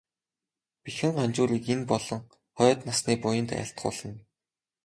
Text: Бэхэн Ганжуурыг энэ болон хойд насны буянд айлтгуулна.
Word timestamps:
Бэхэн 0.83 1.11
Ганжуурыг 1.17 1.65
энэ 1.73 1.85
болон 1.91 2.21
хойд 2.57 2.79
насны 2.87 3.13
буянд 3.21 3.49
айлтгуулна. 3.59 4.11